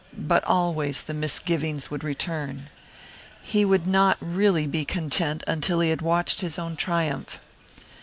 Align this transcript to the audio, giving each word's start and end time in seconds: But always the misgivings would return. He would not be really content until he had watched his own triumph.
But 0.17 0.43
always 0.45 1.03
the 1.03 1.13
misgivings 1.13 1.91
would 1.91 2.03
return. 2.03 2.69
He 3.43 3.63
would 3.63 3.85
not 3.85 4.19
be 4.19 4.25
really 4.25 4.67
content 4.83 5.43
until 5.45 5.79
he 5.79 5.91
had 5.91 6.01
watched 6.01 6.41
his 6.41 6.57
own 6.57 6.75
triumph. 6.75 7.39